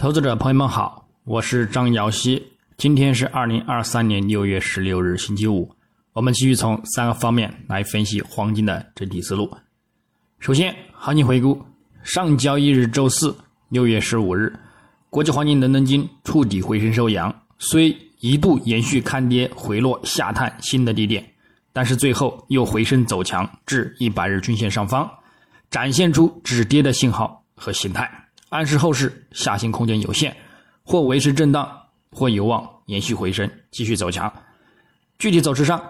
[0.00, 2.42] 投资者朋友们好，我是张瑶希。
[2.78, 5.70] 今天是二零二三年六月十六日，星期五。
[6.14, 9.54] 我们继续从三个方面来分析黄金的整体思路。
[10.38, 11.62] 首先，行情回顾：
[12.02, 13.36] 上交易日周四，
[13.68, 14.50] 六月十五日，
[15.10, 21.22] 国际黄金伦敦金触底回升收阳，虽一度延续看跌回落下探新的低点，
[21.74, 25.06] 但是最后又回升走强至一百日均线上方，
[25.70, 28.10] 展现出止跌的信号和形态。
[28.50, 30.36] 暗示后市下行空间有限，
[30.82, 31.70] 或维持震荡，
[32.10, 34.32] 或有望延续回升，继续走强。
[35.18, 35.80] 具体走势上，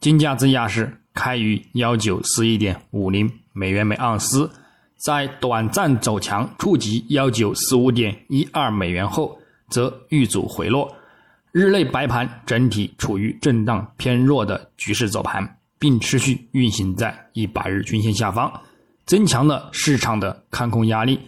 [0.00, 4.50] 金价自亚市开于幺九四一点五零美元每盎司，
[4.96, 9.38] 在短暂走强触及幺九四五点一二美元后，
[9.70, 10.92] 则遇阻回落。
[11.52, 18.52] 日内白盘整体处于震荡偏弱的局势走盘，并持续运行在一百日均线下方，
[19.06, 21.20] 增强了市场的看空压力。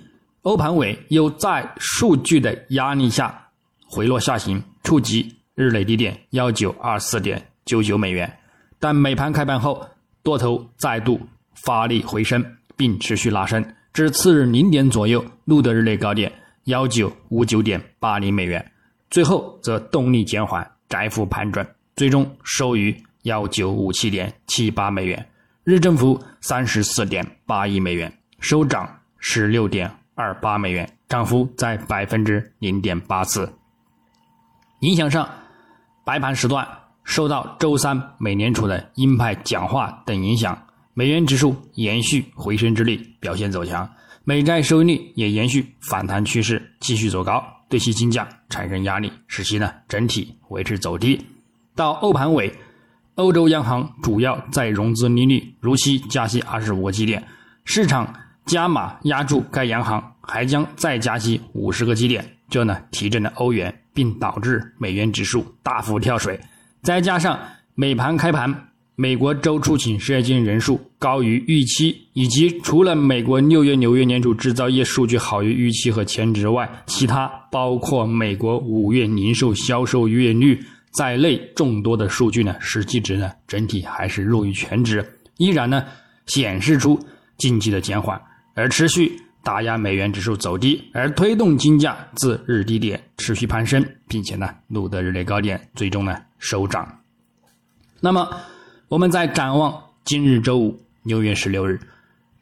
[0.45, 3.49] 欧盘尾又在数据的压力下
[3.89, 8.31] 回落下行，触及日内低点幺九二四点九九美元，
[8.79, 9.87] 但美盘开盘后
[10.23, 11.19] 多头再度
[11.55, 12.45] 发力回升，
[12.77, 16.31] 并持续拉升至次日零点左右录得日内高点
[16.65, 18.71] 幺九五九点八零美元，
[19.09, 25.27] 最后则动力减缓，窄幅盘整，最终收于幺九五七点七八美元，
[25.65, 29.91] 日振幅三十四点八亿美元，收涨十六点。
[30.15, 33.53] 二八美元，涨幅在百分之零点八四。
[34.81, 35.29] 影响上，
[36.05, 36.67] 白盘时段
[37.03, 40.57] 受到周三美联储的鹰派讲话等影响，
[40.93, 43.91] 美元指数延续回升之力，表现走强，
[44.23, 51.21] 美债收益率也延续反弹趋势，继续走高，对其金价产生压力，使其呢整体维持走低。
[51.75, 52.55] 到欧盘尾，
[53.17, 57.27] 欧洲央行主要在融资利率如期加息二十五个基点，
[57.65, 58.15] 市场。
[58.47, 66.39] 加码压住该央行还将再加息五十个基点，这呢提振了欧元，并导致美元指数大幅跳水。
[66.83, 67.39] 再加上
[67.75, 80.63] 美盘开盘，美国周出勤失业金人数高于预期，以及除了美国六月纽约年储制造业数据好于预期和前值外，其他包括美国五月零售销售月率
[80.93, 85.83] 在内众多的数据呢，实际值呢整体还是弱于全值，依然呢
[86.27, 87.01] 显示出
[87.39, 88.21] 经济的减缓。
[88.55, 97.01] 而持续打压美元指数走低，而推动金价自日低点持续攀升，并且呢录得日内高点，最终呢收涨。
[98.01, 98.29] 那么，
[98.89, 101.79] 我们再展望今日周五六月十六日，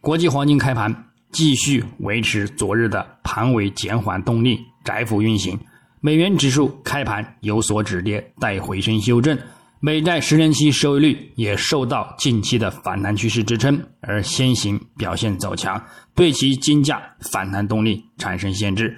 [0.00, 0.94] 国际黄金开盘
[1.32, 5.58] 继续维持昨日的盘尾减缓动力，窄幅运行，
[6.00, 9.38] 美元指数开盘有所止跌，待回升修正。
[9.84, 15.84] 美债十年期收益率也受到近期的反弹趋势支撑，而先行表现走强，
[16.14, 18.96] 对其金价反弹动力产生限制。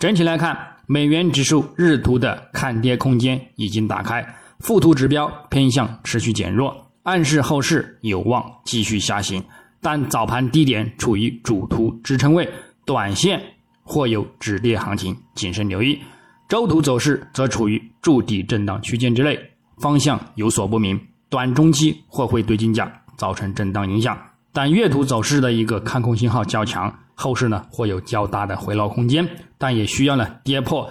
[0.00, 9.40] 整体来看，美元指数日图的看跌空间已经打开，附图指标偏向持续减弱，暗示后市有望继续下行，
[9.80, 12.48] 但早盘低点处于主图支撑位，
[12.84, 13.40] 短线
[13.84, 16.00] 或有止跌行情，谨慎留意。
[16.48, 19.38] 周图走势则处于筑底震荡区间之内。
[19.80, 24.16] 方向有所不明，短中期或会对金价造成震荡影响，
[24.52, 29.26] 但月图走势的一个看空信号较强，后市呢会有较大的回落空间，
[29.58, 30.88] 但也需要呢跌破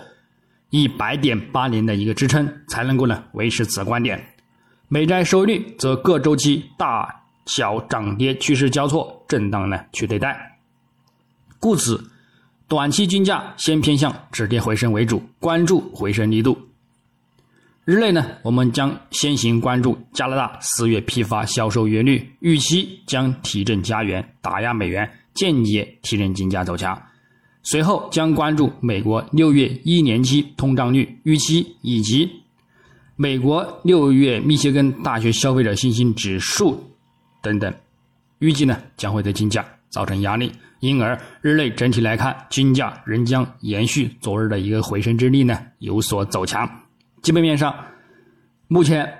[0.72, 4.24] 一百点八零的一个支撑，才能够呢维持此观点。
[4.88, 10.60] 美债收益率则各周期大小涨跌趋势交错，震荡呢去对待，
[11.60, 12.10] 故此
[12.68, 16.58] 短期均价先偏向止跌回升为主，关注回升力度。
[17.90, 26.96] 日内呢，我们将先行关注加拿大四月批发销售月率，预期将提振加元，打压美元，间接提振金价走强。
[27.64, 32.30] 随后将关注美国六月一年期通胀率预期，以及
[33.16, 36.80] 美国六月密歇根大学消费者信心指数
[37.42, 37.74] 等等，
[38.38, 40.52] 预计呢将会对金价造成压力，
[40.82, 46.70] 因而日内整体来看，金价仍将延续昨日的一个回升之力呢，有所走强。
[47.22, 47.76] 基本面上，
[48.68, 49.12] 目前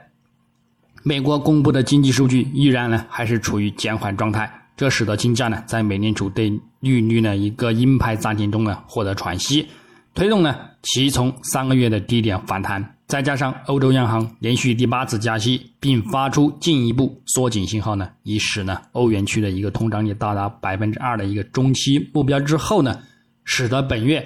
[1.04, 6.50] 美国公布的经济数据依然呢还是处于减缓状态，这使得金价呢在美联储对
[6.80, 9.68] 利率呢一个鹰派暂停中呢获得喘息，
[10.14, 12.96] 推动呢其从三个月的低点反弹。
[13.06, 23.02] 再加上欧洲央行连续第八次加息，并发出进一步缩紧信号呢，以使呢欧元区的一个通胀率到达百分之二的一个中期目标之后呢，
[23.44, 24.26] 使得本月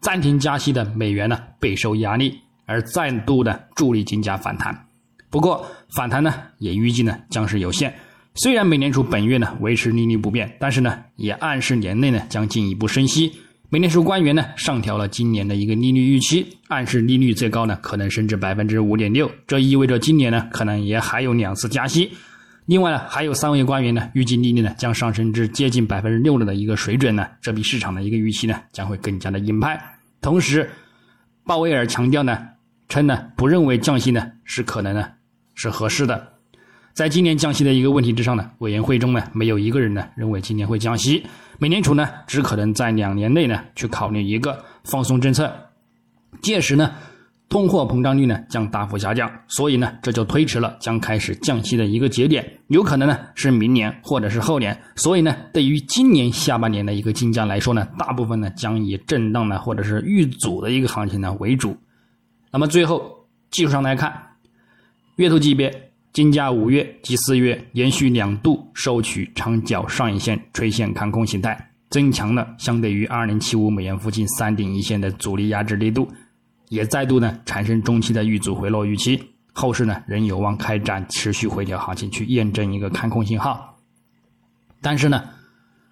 [0.00, 2.40] 暂停加息的美元呢备受压力。
[2.70, 4.86] 而再度的助力金价反弹，
[5.28, 7.92] 不过反弹呢也预计呢将是有限。
[8.36, 13.32] 虽然美联储本月呢维持利率不变，但是呢也暗示年内呢将进一步升息，
[13.70, 22.12] 美联储官员呢上调了今年的一个利率预期，暗示利率最高呢可能升至百分之五点六，这意味着今年呢可能也还有两次加息。
[22.66, 29.96] 另外呢，还有三位官员呢预计利率呢将上升至接近百分之六的一个水准呢，这比市场的一个预期呢将会更加的鹰派。
[30.20, 30.70] 同时，
[31.44, 32.38] 鲍威尔强调呢，
[32.90, 35.08] 称呢不认为降息呢是可能呢
[35.54, 36.32] 是合适的。
[36.92, 41.24] 在今年降息的一个问题之上呢，委员会中呢没有一个人呢认为今年会降息。
[41.58, 45.54] 美联储呢只可能在两年内呢去考虑一个放松政策，
[46.42, 46.92] 届时呢
[47.48, 54.76] 通货膨胀率呢将大幅下降，所以呢这就推迟了将开始降息的一个节点，有可能呢是明年或者是后年。
[54.96, 61.76] 所以呢对于今年下半年的一个金价来说呢，大部分呢将以震荡呢或者是遇阻的一个行情呢为主。
[62.50, 64.12] 那么最后技术上来看，
[65.16, 65.86] 月图级别。
[66.12, 76.10] 金价五月及四月连续两度收取长角上影线垂线看空形态，增强了相对于二零七五美元附近三顶一线的阻力压制力度，
[76.68, 83.78] 也再度呢产生中期的遇阻回落预期，后市呢仍有望开展持续回调行情去验证一个看空信号。
[84.82, 85.22] 但是呢，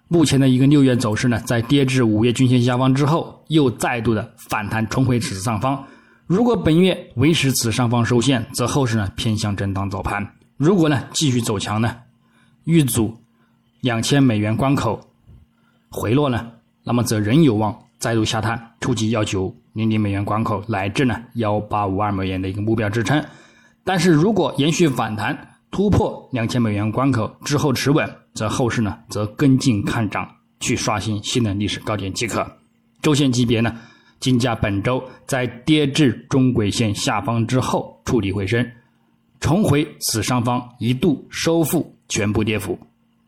[0.09, 5.81] 目前的一个六月走势呢，在跌至五月均线下方之后，又再度的反弹重回此上方。
[6.29, 10.23] 如果本月维持此上方收线，则后市呢偏向震荡早盘；
[10.57, 11.95] 如果呢继续走强呢，
[12.65, 13.17] 遇阻
[13.81, 15.01] 两千美元关口
[15.89, 16.45] 回落呢，
[16.83, 23.25] 那么则仍有望再度下探，触及幺九零零美元关口乃至呢幺八五二美元的一个目标支撑。
[23.83, 25.35] 但是如果延续反弹
[25.71, 30.29] 突破两千美元关口之后持稳，则后市呢则跟进看涨，
[30.59, 32.45] 去刷新新的历史高点即可。
[33.01, 33.75] 周线级别呢？
[34.19, 38.69] 金价本周在跌至中轨线下方之后触底回升，
[39.39, 42.77] 重回此上方一度收复全部跌幅，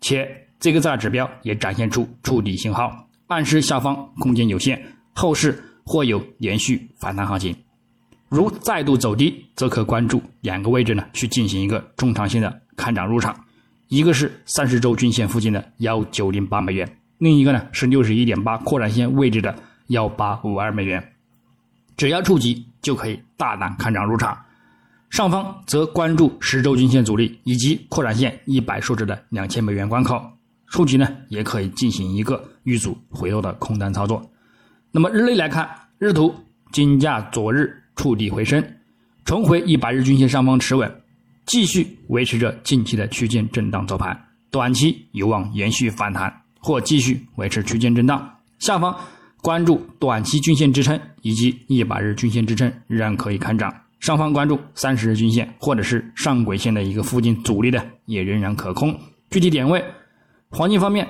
[0.01, 0.27] 且
[0.59, 4.81] 这个大指标也展现出触底信号，暗示下方空间有限，
[5.13, 7.55] 后市或有连续反弹行情。
[8.27, 13.45] 如再度走低，则可关注两个位置呢，去进行一个中长线的看涨入场，
[13.87, 19.55] 一个是三十周均线附近的幺九零八美元，另一个呢是六十一点八扩展线位置的。
[19.91, 21.13] 幺八五二美元，
[21.95, 24.37] 只要触及就可以大胆看涨入场。
[25.09, 30.21] 上方则关注十周均线阻力以及扩展线一百数值的两千美元关口，
[30.67, 34.25] 触及呢也可以进行一个遇阻回落的空单操作。
[34.89, 36.33] 那么日内来看，日图
[36.71, 38.63] 金价昨日触底回升，
[39.25, 40.89] 重回一百日均线上方持稳，
[41.45, 44.17] 继续维持着近期的区间震荡走盘，
[44.49, 48.37] 短期有望延续反弹或继续维持区间震荡。
[48.59, 48.95] 下方。
[49.41, 58.95] 关注短期均线支撑以及一百日均线支撑仍然可以看涨，上方关注三十日均线或者是上轨线的一个附近阻力的也仍然可空。
[59.31, 59.83] 具体点位，
[60.51, 61.07] 黄金方面，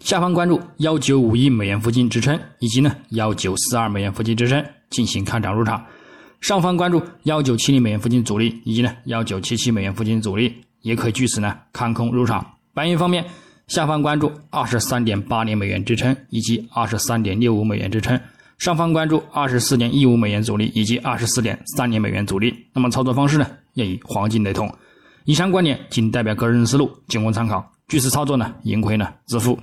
[0.00, 5.86] 下方关注幺九五一美元附近支撑以及呢幺九四二美元附近支撑进行看涨入场，
[6.40, 12.44] 上方关注幺九七零美元附近阻力以及呢幺九七七美元附近阻力也可据此呢看空入场。
[12.74, 13.24] 白银方面。
[13.66, 18.18] 下方关注二十三点八零美元支撑以及二十三点六五美元支撑，
[18.58, 22.54] 上方关注二十四点一五美元阻力以及二十四点三零美元阻力。
[22.72, 24.72] 那么操作方式呢，也与黄金雷同。
[25.24, 27.72] 以上观点仅代表个人思路，仅供参考。
[27.88, 29.58] 据此操作呢，盈亏呢自负。